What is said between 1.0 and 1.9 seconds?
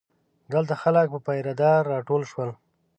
پر پیره دار